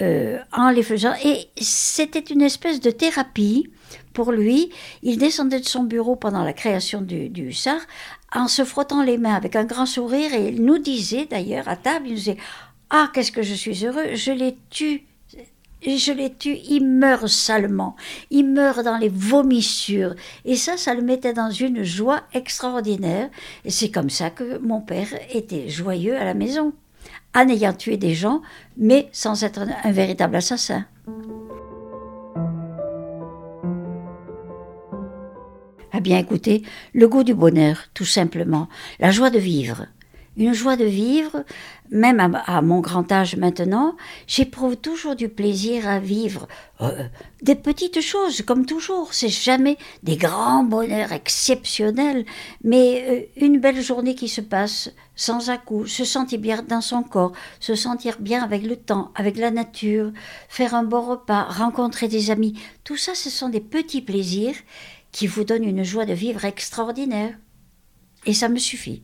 euh, 0.00 0.38
en 0.52 0.70
les 0.70 0.82
faisant. 0.82 1.14
Et 1.24 1.48
c'était 1.60 2.20
une 2.20 2.42
espèce 2.42 2.80
de 2.80 2.90
thérapie 2.90 3.70
pour 4.12 4.32
lui. 4.32 4.70
Il 5.02 5.18
descendait 5.18 5.60
de 5.60 5.68
son 5.68 5.84
bureau 5.84 6.16
pendant 6.16 6.42
la 6.42 6.52
création 6.52 7.00
du, 7.00 7.30
Hussard 7.36 7.80
en 8.34 8.48
se 8.48 8.64
frottant 8.64 9.02
les 9.02 9.18
mains 9.18 9.34
avec 9.34 9.56
un 9.56 9.64
grand 9.64 9.86
sourire 9.86 10.32
et 10.32 10.48
il 10.48 10.64
nous 10.64 10.78
disait 10.78 11.26
d'ailleurs 11.26 11.68
à 11.68 11.76
table, 11.76 12.06
il 12.06 12.12
nous 12.12 12.18
disait 12.18 12.38
Ah, 12.90 13.10
qu'est-ce 13.12 13.32
que 13.32 13.42
je 13.42 13.54
suis 13.54 13.84
heureux, 13.84 14.14
je 14.14 14.32
l'ai 14.32 14.56
tué 14.70 15.04
je 15.84 16.12
les 16.12 16.32
tue, 16.32 16.56
il 16.68 16.86
meurt 16.86 17.26
salement, 17.26 17.96
il 18.30 18.48
meurt 18.48 18.84
dans 18.84 18.98
les 18.98 19.08
vomissures. 19.08 20.14
Et 20.44 20.56
ça, 20.56 20.76
ça 20.76 20.94
le 20.94 21.02
mettait 21.02 21.32
dans 21.32 21.50
une 21.50 21.82
joie 21.82 22.22
extraordinaire. 22.32 23.28
Et 23.64 23.70
c'est 23.70 23.90
comme 23.90 24.10
ça 24.10 24.30
que 24.30 24.58
mon 24.58 24.80
père 24.80 25.08
était 25.30 25.68
joyeux 25.68 26.16
à 26.16 26.24
la 26.24 26.34
maison, 26.34 26.72
en 27.34 27.48
ayant 27.48 27.72
tué 27.72 27.96
des 27.96 28.14
gens, 28.14 28.42
mais 28.76 29.08
sans 29.12 29.42
être 29.44 29.66
un, 29.84 29.92
véritable 29.92 30.36
assassin. 30.36 30.86
Ah 35.92 36.00
bien 36.00 36.18
écoutez, 36.18 36.62
le 36.94 37.06
goût 37.06 37.22
du 37.22 37.34
bonheur, 37.34 37.84
tout 37.92 38.04
simplement, 38.04 38.68
la 38.98 39.10
joie 39.10 39.30
de 39.30 39.38
vivre 39.38 39.86
une 40.36 40.54
joie 40.54 40.76
de 40.76 40.84
vivre, 40.84 41.44
même 41.90 42.20
à, 42.46 42.62
mon 42.62 42.80
grand 42.80 43.10
âge 43.12 43.36
maintenant, 43.36 43.96
j'éprouve 44.26 44.76
toujours 44.76 45.14
du 45.14 45.28
plaisir 45.28 45.86
à 45.86 45.98
vivre 45.98 46.48
euh, 46.80 47.04
des 47.42 47.54
petites 47.54 48.00
choses, 48.00 48.40
comme 48.42 48.64
toujours. 48.64 49.12
C'est 49.12 49.28
jamais 49.28 49.76
des 50.02 50.16
grands 50.16 50.64
bonheurs 50.64 51.12
exceptionnels, 51.12 52.24
mais 52.64 53.04
euh, 53.08 53.44
une 53.44 53.60
belle 53.60 53.82
journée 53.82 54.14
qui 54.14 54.28
se 54.28 54.40
passe 54.40 54.90
sans 55.14 55.50
à 55.50 55.58
coup, 55.58 55.86
se 55.86 56.04
sentir 56.04 56.40
bien 56.40 56.62
dans 56.62 56.80
son 56.80 57.02
corps, 57.02 57.32
se 57.60 57.74
sentir 57.74 58.16
bien 58.18 58.42
avec 58.42 58.62
le 58.62 58.76
temps, 58.76 59.12
avec 59.14 59.36
la 59.36 59.50
nature, 59.50 60.12
faire 60.48 60.74
un 60.74 60.84
bon 60.84 61.02
repas, 61.02 61.44
rencontrer 61.44 62.08
des 62.08 62.30
amis. 62.30 62.58
Tout 62.84 62.96
ça, 62.96 63.14
ce 63.14 63.28
sont 63.28 63.50
des 63.50 63.60
petits 63.60 64.02
plaisirs 64.02 64.56
qui 65.12 65.26
vous 65.26 65.44
donnent 65.44 65.64
une 65.64 65.84
joie 65.84 66.06
de 66.06 66.14
vivre 66.14 66.46
extraordinaire. 66.46 67.34
Et 68.24 68.32
ça 68.32 68.48
me 68.48 68.58
suffit. 68.58 69.02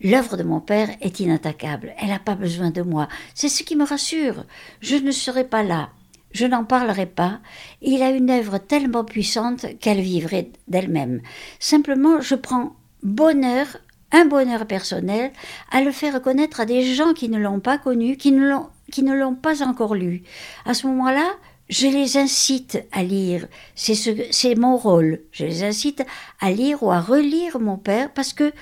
L'œuvre 0.00 0.36
de 0.36 0.42
mon 0.42 0.60
père 0.60 0.88
est 1.00 1.20
inattaquable. 1.20 1.94
Elle 1.98 2.08
n'a 2.08 2.18
pas 2.18 2.34
besoin 2.34 2.70
de 2.70 2.82
moi. 2.82 3.08
C'est 3.34 3.48
ce 3.48 3.62
qui 3.62 3.76
me 3.76 3.84
rassure. 3.84 4.44
Je 4.80 4.96
ne 4.96 5.10
serai 5.10 5.44
pas 5.44 5.62
là. 5.62 5.90
Je 6.32 6.44
n'en 6.44 6.64
parlerai 6.64 7.06
pas. 7.06 7.40
Il 7.80 8.02
a 8.02 8.10
une 8.10 8.30
œuvre 8.30 8.58
tellement 8.58 9.04
puissante 9.04 9.66
qu'elle 9.80 10.00
vivrait 10.00 10.50
d'elle-même. 10.68 11.22
Simplement, 11.58 12.20
je 12.20 12.34
prends 12.34 12.76
bonheur, 13.02 13.78
un 14.12 14.26
bonheur 14.26 14.66
personnel, 14.66 15.32
à 15.70 15.80
le 15.80 15.92
faire 15.92 16.20
connaître 16.20 16.60
à 16.60 16.66
des 16.66 16.82
gens 16.94 17.14
qui 17.14 17.28
ne 17.28 17.38
l'ont 17.38 17.60
pas 17.60 17.78
connu, 17.78 18.16
qui 18.16 18.32
ne 18.32 18.48
l'ont, 18.48 18.66
qui 18.92 19.02
ne 19.02 19.14
l'ont 19.14 19.34
pas 19.34 19.62
encore 19.62 19.94
lu. 19.94 20.24
À 20.66 20.74
ce 20.74 20.86
moment-là, 20.88 21.26
je 21.68 21.86
les 21.86 22.16
incite 22.16 22.84
à 22.92 23.02
lire. 23.02 23.48
C'est 23.74 23.94
ce, 23.94 24.10
c'est 24.30 24.54
mon 24.56 24.76
rôle. 24.76 25.20
Je 25.32 25.44
les 25.44 25.64
incite 25.64 26.04
à 26.40 26.50
lire 26.50 26.82
ou 26.82 26.90
à 26.90 27.00
relire 27.00 27.58
mon 27.58 27.76
père 27.76 28.12
parce 28.12 28.32
que 28.32 28.52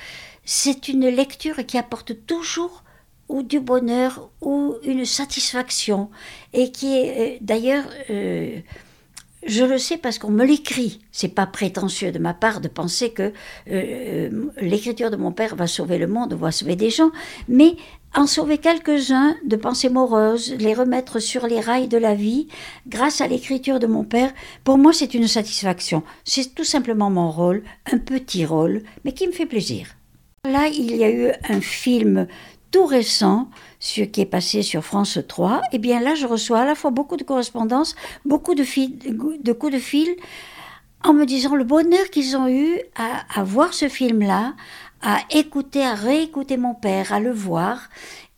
c'est 0.44 0.88
une 0.88 1.08
lecture 1.08 1.64
qui 1.66 1.78
apporte 1.78 2.26
toujours 2.26 2.84
ou 3.28 3.42
du 3.42 3.60
bonheur 3.60 4.30
ou 4.40 4.76
une 4.82 5.04
satisfaction 5.04 6.10
et 6.52 6.70
qui 6.70 6.98
est 6.98 7.36
euh, 7.36 7.38
d'ailleurs 7.40 7.84
euh, 8.10 8.60
je 9.46 9.64
le 9.64 9.78
sais 9.78 9.98
parce 9.98 10.18
qu'on 10.18 10.30
me 10.30 10.44
l'écrit. 10.44 11.00
C'est 11.12 11.28
pas 11.28 11.46
prétentieux 11.46 12.12
de 12.12 12.18
ma 12.18 12.32
part 12.32 12.60
de 12.60 12.68
penser 12.68 13.10
que 13.10 13.32
euh, 13.70 14.48
l'écriture 14.60 15.10
de 15.10 15.16
mon 15.16 15.32
père 15.32 15.54
va 15.54 15.66
sauver 15.66 15.98
le 15.98 16.06
monde, 16.06 16.34
va 16.34 16.50
sauver 16.50 16.76
des 16.76 16.90
gens, 16.90 17.10
mais 17.48 17.76
en 18.14 18.26
sauver 18.26 18.58
quelques-uns 18.58 19.36
de 19.44 19.56
pensées 19.56 19.90
moroses, 19.90 20.54
les 20.54 20.72
remettre 20.72 21.18
sur 21.18 21.46
les 21.46 21.60
rails 21.60 21.88
de 21.88 21.98
la 21.98 22.14
vie, 22.14 22.48
grâce 22.86 23.20
à 23.20 23.26
l'écriture 23.26 23.80
de 23.80 23.86
mon 23.86 24.04
père, 24.04 24.32
pour 24.62 24.78
moi 24.78 24.92
c'est 24.92 25.14
une 25.14 25.28
satisfaction. 25.28 26.02
C'est 26.24 26.54
tout 26.54 26.64
simplement 26.64 27.10
mon 27.10 27.30
rôle, 27.30 27.64
un 27.92 27.98
petit 27.98 28.46
rôle, 28.46 28.82
mais 29.04 29.12
qui 29.12 29.26
me 29.26 29.32
fait 29.32 29.46
plaisir. 29.46 29.88
Là, 30.44 30.68
il 30.68 30.94
y 30.94 31.04
a 31.04 31.10
eu 31.10 31.32
un 31.48 31.62
film 31.62 32.26
tout 32.70 32.84
récent, 32.84 33.48
ce 33.80 34.02
qui 34.02 34.20
est 34.20 34.26
passé 34.26 34.60
sur 34.60 34.84
France 34.84 35.18
3. 35.26 35.62
Et 35.72 35.76
eh 35.76 35.78
bien 35.78 36.00
là, 36.00 36.14
je 36.14 36.26
reçois 36.26 36.60
à 36.60 36.64
la 36.66 36.74
fois 36.74 36.90
beaucoup 36.90 37.16
de 37.16 37.24
correspondances, 37.24 37.96
beaucoup 38.26 38.54
de, 38.54 38.62
de 39.42 39.52
coups 39.52 39.72
de 39.72 39.78
fil, 39.78 40.14
en 41.02 41.14
me 41.14 41.24
disant 41.24 41.54
le 41.54 41.64
bonheur 41.64 42.10
qu'ils 42.10 42.36
ont 42.36 42.46
eu 42.46 42.78
à, 42.94 43.42
voir 43.42 43.72
ce 43.72 43.88
film-là, 43.88 44.54
à 45.00 45.18
écouter, 45.30 45.82
à 45.82 45.94
réécouter 45.94 46.58
mon 46.58 46.74
père, 46.74 47.14
à 47.14 47.20
le 47.20 47.32
voir. 47.32 47.88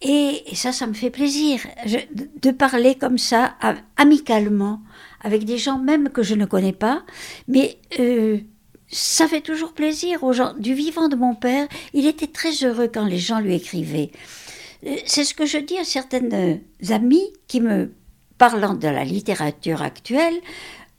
Et, 0.01 0.45
ça, 0.53 0.71
ça 0.71 0.87
me 0.87 0.95
fait 0.95 1.11
plaisir 1.11 1.61
de, 2.41 2.51
parler 2.53 2.95
comme 2.95 3.19
ça, 3.19 3.57
amicalement, 3.97 4.81
avec 5.23 5.45
des 5.45 5.59
gens 5.59 5.79
même 5.79 6.11
que 6.11 6.23
je 6.23 6.37
ne 6.37 6.45
connais 6.45 6.73
pas, 6.73 7.03
mais 7.49 7.79
euh, 7.99 8.39
ça 8.89 9.27
fait 9.27 9.41
toujours 9.41 9.73
plaisir 9.73 10.23
aux 10.23 10.33
gens. 10.33 10.55
Du 10.59 10.75
vivant 10.75 11.09
de 11.09 11.17
mon 11.17 11.35
père, 11.35 11.67
il 11.93 12.07
était 12.07 12.27
très 12.27 12.53
heureux 12.65 12.89
quand 12.93 13.05
les 13.05 13.19
gens 13.19 13.41
lui 13.41 13.55
écrivaient. 13.55 14.11
Euh, 14.87 14.97
c'est 15.07 15.25
ce 15.25 15.35
que 15.35 15.47
je 15.47 15.59
dis 15.59 15.79
à 15.79 15.85
certaines 15.85 16.33
euh, 16.33 16.95
amies 16.95 17.33
qui 17.49 17.61
me, 17.61 17.93
parlant 18.39 18.75
de 18.75 18.89
la 18.89 19.05
littérature 19.05 19.83
actuelle, 19.83 20.35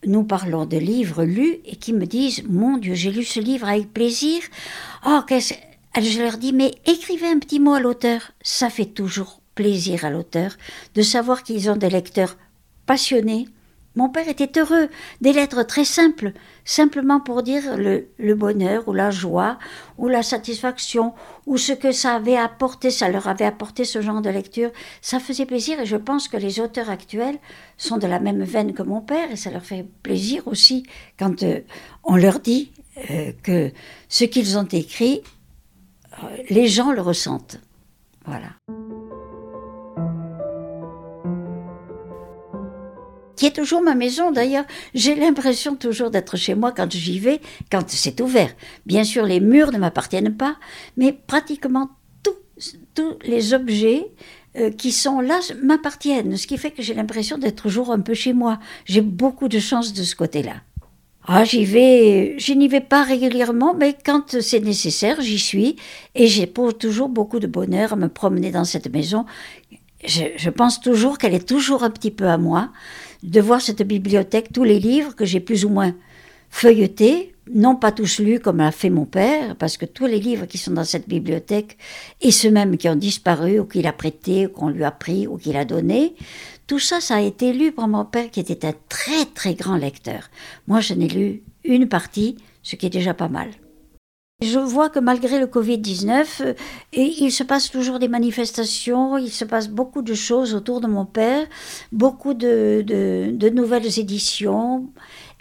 nous 0.05 0.23
parlons 0.23 0.65
de 0.65 0.77
livres 0.77 1.23
lus 1.23 1.57
et 1.65 1.75
qui 1.75 1.93
me 1.93 2.05
disent 2.05 2.43
Mon 2.47 2.77
Dieu, 2.77 2.93
j'ai 2.93 3.11
lu 3.11 3.23
ce 3.23 3.39
livre 3.39 3.67
avec 3.67 3.93
plaisir. 3.93 4.41
Oh, 5.05 5.21
qu'est-ce. 5.27 5.53
Je 5.99 6.21
leur 6.21 6.37
dis 6.37 6.53
Mais 6.53 6.73
écrivez 6.85 7.27
un 7.27 7.39
petit 7.39 7.59
mot 7.59 7.73
à 7.73 7.79
l'auteur. 7.79 8.31
Ça 8.41 8.69
fait 8.69 8.85
toujours 8.85 9.41
plaisir 9.55 10.05
à 10.05 10.11
l'auteur 10.11 10.55
de 10.93 11.01
savoir 11.01 11.41
qu'ils 11.43 11.69
ont 11.69 11.75
des 11.75 11.89
lecteurs 11.89 12.37
passionnés 12.85 13.47
mon 13.97 14.09
père 14.09 14.29
était 14.29 14.59
heureux, 14.59 14.89
des 15.21 15.33
lettres 15.33 15.63
très 15.63 15.83
simples, 15.83 16.33
simplement 16.65 17.19
pour 17.19 17.41
dire 17.41 17.75
le, 17.77 18.35
bonheur 18.35 18.87
ou 18.87 18.93
la 18.93 19.09
joie 19.09 19.57
ou 19.97 20.07
la 20.07 20.21
satisfaction 20.21 21.15
ou 21.47 21.57
ce 21.57 21.71
que 21.73 21.91
ça 21.91 22.13
avait 22.13 22.37
apporté, 22.37 22.91
ça 22.91 23.09
leur 23.09 23.27
avait 23.27 23.45
apporté 23.45 23.85
ce 23.85 23.99
genre 23.99 24.21
de 24.21 24.29
lecture. 24.29 24.69
Ça 25.01 25.19
faisait 25.19 25.47
plaisir 25.47 25.79
et 25.79 25.87
je 25.87 25.95
pense 25.95 26.27
que 26.27 26.37
les 26.37 26.59
auteurs 26.59 26.91
actuels 26.91 27.39
sont 27.75 27.97
de 27.97 28.05
la 28.05 28.19
même 28.19 28.43
veine 28.43 28.73
que 28.73 28.83
mon 28.83 29.01
père 29.01 29.31
et 29.31 29.35
ça 29.35 29.49
leur 29.49 29.63
fait 29.63 29.87
plaisir 30.03 30.47
aussi 30.47 30.85
quand 31.17 31.41
euh, 31.41 31.61
on 32.03 32.17
leur 32.17 32.39
dit 32.39 32.71
euh, 33.09 33.31
que 33.41 33.71
ce 34.09 34.25
qu'ils 34.25 34.59
ont 34.59 34.69
écrit, 34.71 35.23
euh, 36.23 36.27
les 36.51 36.67
gens 36.67 36.91
le 36.91 37.01
ressentent. 37.01 37.59
Voilà. 38.25 38.49
Qui 43.37 43.45
est 43.45 43.55
toujours 43.55 43.81
ma 43.81 43.95
maison 43.95 44.31
d'ailleurs. 44.31 44.65
J'ai 44.93 45.15
l'impression 45.15 45.75
toujours 45.75 46.11
d'être 46.11 46.35
chez 46.35 46.55
moi 46.55 46.73
quand 46.73 46.91
j'y 46.91 47.19
vais, 47.19 47.39
quand 47.71 47.83
c'est 47.87 48.19
ouvert. 48.19 48.53
Bien 48.85 49.05
sûr, 49.05 49.23
les 49.25 49.39
murs 49.39 49.71
ne 49.71 49.77
m'appartiennent 49.77 50.35
pas, 50.35 50.57
mais 50.97 51.13
pratiquement 51.13 51.89
tous 52.95 53.17
les 53.23 53.53
objets 53.53 54.07
euh, 54.57 54.71
qui 54.71 54.91
sont 54.91 55.21
là 55.21 55.39
m'appartiennent, 55.61 56.35
ce 56.35 56.47
qui 56.47 56.57
fait 56.57 56.71
que 56.71 56.81
j'ai 56.81 56.95
l'impression 56.95 57.37
d'être 57.37 57.61
toujours 57.61 57.91
un 57.91 57.99
peu 57.99 58.15
chez 58.15 58.33
moi. 58.33 58.59
J'ai 58.85 59.01
beaucoup 59.01 59.47
de 59.47 59.59
chance 59.59 59.93
de 59.93 60.03
ce 60.03 60.15
côté-là. 60.15 60.55
Ah, 61.29 61.43
j'y 61.43 61.65
vais, 61.65 62.39
je 62.39 62.53
n'y 62.53 62.69
vais 62.69 62.81
pas 62.81 63.03
régulièrement, 63.03 63.73
mais 63.73 63.95
quand 64.03 64.39
c'est 64.39 64.61
nécessaire, 64.61 65.19
j'y 65.19 65.37
suis, 65.37 65.75
et 66.15 66.25
j'éprouve 66.25 66.73
toujours 66.73 67.09
beaucoup 67.09 67.39
de 67.39 67.47
bonheur 67.47 67.93
à 67.93 67.95
me 67.97 68.07
promener 68.07 68.49
dans 68.49 68.63
cette 68.63 68.89
maison. 68.91 69.25
Je 70.05 70.49
pense 70.49 70.79
toujours 70.79 71.17
qu'elle 71.17 71.33
est 71.33 71.47
toujours 71.47 71.83
un 71.83 71.89
petit 71.89 72.11
peu 72.11 72.27
à 72.27 72.37
moi 72.37 72.69
de 73.23 73.41
voir 73.41 73.61
cette 73.61 73.81
bibliothèque, 73.81 74.53
tous 74.53 74.63
les 74.63 74.79
livres 74.79 75.15
que 75.15 75.25
j'ai 75.25 75.39
plus 75.39 75.65
ou 75.65 75.69
moins 75.69 75.95
feuilletés, 76.49 77.33
non 77.53 77.75
pas 77.75 77.91
tous 77.91 78.19
lus 78.19 78.39
comme 78.39 78.57
l'a 78.57 78.71
fait 78.71 78.89
mon 78.89 79.05
père, 79.05 79.55
parce 79.55 79.77
que 79.77 79.85
tous 79.85 80.05
les 80.05 80.19
livres 80.19 80.45
qui 80.45 80.57
sont 80.57 80.71
dans 80.71 80.83
cette 80.83 81.07
bibliothèque, 81.07 81.77
et 82.21 82.31
ceux 82.31 82.51
mêmes 82.51 82.77
qui 82.77 82.89
ont 82.89 82.95
disparu, 82.95 83.59
ou 83.59 83.65
qu'il 83.65 83.87
a 83.87 83.93
prêté, 83.93 84.47
ou 84.47 84.49
qu'on 84.49 84.69
lui 84.69 84.83
a 84.83 84.91
pris, 84.91 85.27
ou 85.27 85.37
qu'il 85.37 85.57
a 85.57 85.65
donné, 85.65 86.15
tout 86.67 86.79
ça, 86.79 86.99
ça 86.99 87.15
a 87.15 87.21
été 87.21 87.53
lu 87.53 87.71
par 87.71 87.87
mon 87.87 88.05
père 88.05 88.29
qui 88.29 88.39
était 88.39 88.65
un 88.65 88.73
très 88.89 89.25
très 89.25 89.53
grand 89.53 89.77
lecteur. 89.77 90.29
Moi, 90.67 90.81
je 90.81 90.93
n'ai 90.93 91.07
lu 91.07 91.43
une 91.63 91.87
partie, 91.87 92.37
ce 92.63 92.75
qui 92.75 92.85
est 92.85 92.89
déjà 92.89 93.13
pas 93.13 93.29
mal. 93.29 93.49
Je 94.39 94.59
vois 94.59 94.91
que 94.91 94.99
malgré 94.99 95.39
le 95.39 95.47
Covid-19, 95.47 96.41
euh, 96.41 96.53
il 96.93 97.31
se 97.31 97.41
passe 97.43 97.71
toujours 97.71 97.97
des 97.97 98.07
manifestations, 98.07 99.17
il 99.17 99.31
se 99.31 99.45
passe 99.45 99.67
beaucoup 99.67 100.03
de 100.03 100.13
choses 100.13 100.53
autour 100.53 100.79
de 100.79 100.85
mon 100.85 101.05
père, 101.05 101.47
beaucoup 101.91 102.35
de, 102.35 103.49
nouvelles 103.49 103.97
éditions, 103.97 104.91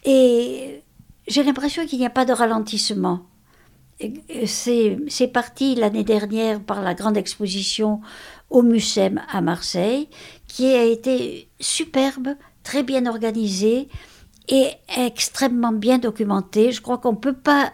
et 0.03 0.81
j'ai 1.29 1.43
l'impression 1.43 1.85
qu'il 1.85 1.99
n'y 1.99 2.07
a 2.07 2.11
pas 2.11 2.25
de 2.25 2.33
ralentissement. 2.33 3.21
C'est 4.47 5.31
parti 5.31 5.75
l'année 5.75 6.05
dernière 6.05 6.63
par 6.63 6.81
la 6.81 6.95
grande 6.95 7.19
exposition 7.19 8.01
au 8.49 8.63
Mucem 8.63 9.21
à 9.31 9.43
Marseille, 9.43 10.09
qui 10.49 10.73
a 10.73 10.85
été 10.85 11.51
superbe, 11.61 12.29
très 12.63 12.83
bien 12.83 13.05
organisée 13.05 13.89
et 14.49 14.71
extrêmement 14.97 15.73
bien 15.73 15.99
documentée. 15.99 16.73
Je 16.73 16.81
crois 16.81 16.97
qu'on 16.97 17.13
ne 17.13 17.19
peut 17.19 17.35
pas 17.35 17.73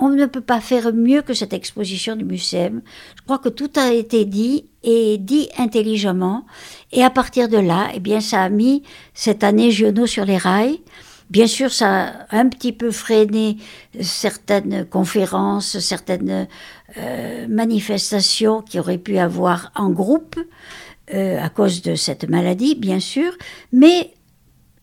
on 0.00 0.08
ne 0.08 0.26
peut 0.26 0.40
pas 0.40 0.60
faire 0.60 0.92
mieux 0.92 1.22
que 1.22 1.34
cette 1.34 1.52
exposition 1.52 2.16
du 2.16 2.24
muséum. 2.24 2.80
Je 3.16 3.22
crois 3.22 3.38
que 3.38 3.50
tout 3.50 3.70
a 3.76 3.92
été 3.92 4.24
dit 4.24 4.64
et 4.82 5.18
dit 5.18 5.48
intelligemment. 5.58 6.46
Et 6.90 7.04
à 7.04 7.10
partir 7.10 7.48
de 7.48 7.58
là, 7.58 7.88
eh 7.94 8.00
bien, 8.00 8.20
ça 8.20 8.42
a 8.42 8.48
mis 8.48 8.82
cette 9.14 9.44
année 9.44 9.70
Giono 9.70 10.06
sur 10.06 10.24
les 10.24 10.38
rails. 10.38 10.80
Bien 11.28 11.46
sûr, 11.46 11.70
ça 11.70 12.06
a 12.30 12.38
un 12.38 12.48
petit 12.48 12.72
peu 12.72 12.90
freiné 12.90 13.58
certaines 14.00 14.84
conférences, 14.84 15.78
certaines 15.78 16.48
euh, 16.96 17.46
manifestations 17.46 18.62
qui 18.62 18.80
auraient 18.80 18.98
pu 18.98 19.18
avoir 19.18 19.70
en 19.76 19.90
groupe 19.90 20.40
euh, 21.14 21.40
à 21.40 21.48
cause 21.48 21.82
de 21.82 21.94
cette 21.94 22.28
maladie, 22.28 22.74
bien 22.74 23.00
sûr, 23.00 23.32
mais 23.72 24.12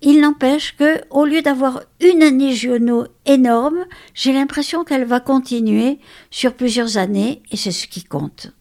il 0.02 0.22
n'empêche 0.22 0.76
que, 0.76 1.02
au 1.10 1.26
lieu 1.26 1.42
d'avoir 1.42 1.82
une 2.00 2.22
année 2.22 2.54
Giono 2.54 3.06
énorme, 3.26 3.86
j'ai 4.14 4.34
l'impression 4.34 4.84
qu'elle 4.84 5.06
va 5.06 5.20
continuer 5.20 6.00
sur 6.30 6.54
plusieurs 6.54 6.98
années, 6.98 7.42
et 7.52 7.58
c'est 7.58 7.72
ce 7.72 7.88
qui 7.88 8.04
compte. 8.04 8.52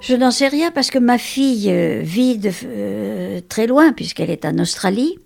Je 0.00 0.16
n'en 0.16 0.32
sais 0.32 0.48
rien 0.48 0.72
parce 0.72 0.90
que 0.90 0.98
ma 0.98 1.16
fille 1.16 1.70
euh, 1.70 2.00
vit 2.02 2.40
euh, 2.64 3.40
très 3.48 3.68
loin 3.68 3.92
puisqu'elle 3.92 4.30
est 4.30 4.44
en 4.44 4.58
Australie. 4.58 5.16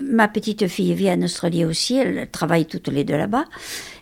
Ma 0.00 0.28
petite 0.28 0.68
fille 0.68 0.94
vit 0.94 1.10
en 1.10 1.20
Australie 1.22 1.64
aussi, 1.64 1.96
elle 1.96 2.30
travaille 2.30 2.64
toutes 2.64 2.88
les 2.88 3.04
deux 3.04 3.16
là-bas. 3.16 3.44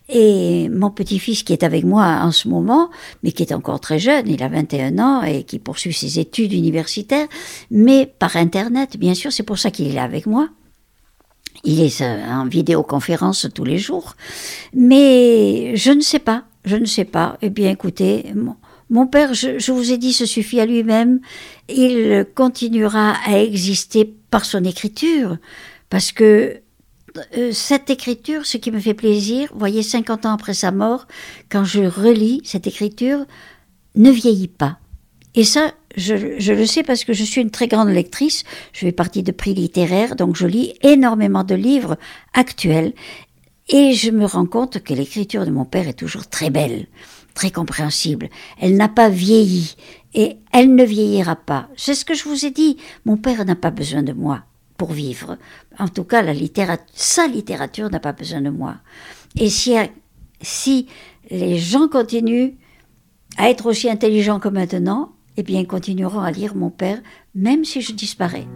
Et 0.09 0.69
mon 0.69 0.91
petit-fils 0.91 1.43
qui 1.43 1.53
est 1.53 1.63
avec 1.63 1.85
moi 1.85 2.21
en 2.23 2.33
ce 2.33 2.49
moment, 2.49 2.91
mais 3.23 3.33
qui 3.33 3.43
est 3.43 3.53
encore 3.53 3.81
très 3.81 3.99
jeune, 3.99 4.29
il 4.29 4.43
a 4.43 4.49
21 4.49 4.99
ans 4.99 5.23
et 5.23 5.45
qui 5.45 5.59
poursuit 5.59 5.93
ses 5.93 6.19
études 6.19 6.53
universitaires, 6.53 7.29
mais 7.71 8.13
par 8.19 8.37
Internet, 8.37 8.97
bien 8.99 9.15
sûr, 9.15 9.33
c'est 9.33 9.45
pour 9.45 9.59
ça 9.59 9.71
qu'il 9.71 9.95
est 9.95 9.99
avec 9.99 10.27
moi. 10.27 10.49
Il 11.65 11.81
est 11.81 12.01
euh, 12.01 12.27
en 12.27 12.47
vidéoconférence 12.47 13.49
tous 13.55 13.65
les 13.65 13.79
jours. 13.79 14.17
Mais 14.75 15.77
je 15.77 15.91
ne 15.91 16.01
sais 16.01 16.19
pas, 16.19 16.45
je 16.65 16.77
ne 16.77 16.87
sais 16.87 17.05
pas. 17.05 17.37
Eh 17.43 17.51
bien, 17.51 17.71
écoutez, 17.71 18.33
mon 18.89 19.07
père, 19.07 19.35
je, 19.35 19.71
vous 19.71 19.93
ai 19.93 19.99
dit, 19.99 20.13
se 20.13 20.27
suffit 20.27 20.61
à 20.61 20.67
lui-même. 20.67 21.21
Il 21.69 22.27
continuera 22.35 23.15
à 23.25 23.39
exister 23.39 24.13
par 24.31 24.45
son 24.45 24.65
écriture, 24.65 25.37
parce 25.91 26.13
que 26.13 26.63
euh, 27.37 27.53
cette 27.53 27.91
écriture, 27.91 28.47
ce 28.47 28.57
qui 28.57 28.71
me 28.71 28.81
fait 28.81 28.95
plaisir, 28.95 29.51
voyez, 29.55 29.83
50 29.83 30.27
ans 30.27 30.33
après 30.33 30.55
sa 30.55 30.71
mort, 30.71 31.07
quand 31.51 31.65
je 31.65 31.83
relis 31.83 32.41
cette 32.45 32.67
écriture, 32.67 33.27
ne 33.97 34.11
vieillit 34.11 34.49
pas. 34.49 34.79
Et 35.35 35.45
ça, 35.45 35.73
je, 35.97 36.39
je, 36.39 36.53
le 36.53 36.67
sais 36.67 36.83
parce 36.83 37.05
que 37.05 37.13
je 37.13 37.25
suis 37.25 37.41
une 37.41 37.51
très 37.51 37.69
grande 37.69 37.89
lectrice, 37.89 38.45
je 38.73 38.81
fais 38.81 38.93
partie 38.93 39.23
de 39.23 39.33
prix 39.33 39.55
littéraires, 39.55 40.17
donc 40.17 40.37
je 40.37 40.47
lis 40.47 40.75
énormément 40.83 41.45
de 41.45 41.55
livres 41.55 41.97
actuels, 42.33 42.93
et 43.69 43.93
je 43.93 44.11
me 44.11 44.25
rends 44.25 44.47
compte 44.47 44.83
que 44.83 44.95
l'écriture 44.95 45.45
de 45.45 45.51
mon 45.51 45.65
père 45.65 45.89
est 45.89 45.95
toujours 45.95 46.29
très 46.29 46.51
belle 46.51 46.87
très 47.35 47.51
compréhensible. 47.51 48.29
Elle 48.59 48.77
n'a 48.77 48.89
pas 48.89 49.09
vieilli 49.09 49.77
et 50.15 50.39
elle 50.53 50.75
ne 50.75 50.85
vieillira 50.85 51.37
pas. 51.37 51.69
C'est 51.77 51.95
ce 51.95 52.05
que 52.05 52.15
je 52.15 52.25
vous 52.25 52.45
ai 52.45 52.51
dit. 52.51 52.77
Mon 53.05 53.17
père 53.17 53.45
n'a 53.45 53.57
pas 53.57 53.71
besoin 53.71 54.03
de 54.03 54.13
moi 54.13 54.43
pour 54.81 54.93
vivre. 54.93 55.37
En 55.79 55.89
tout 55.89 56.05
cas, 56.05 56.23
la 56.23 56.33
littérature, 56.33 56.87
sa 56.95 57.27
littérature 57.27 57.91
n'a 57.91 58.01
pas 58.01 58.15
besoin 58.15 58.41
de 58.41 58.49
moi. 58.49 58.77
Et 59.37 59.51
si, 59.51 59.77
si 60.41 60.87
les 61.31 61.59
gens 61.59 61.87
continuent 61.87 62.53
à 63.37 63.51
être 63.51 63.67
aussi 63.67 63.91
intelligents 63.91 64.41
que 64.41 64.49
maintenant, 64.49 65.13
eh 65.37 65.43
bien, 65.43 65.61
ils 65.61 65.67
continueront 65.67 66.21
à 66.21 66.31
lire 66.31 66.55
mon 66.55 66.71
père, 66.71 66.99
même 67.35 67.67
si 67.67 67.83
je 67.83 67.93
disparais. 67.93 68.47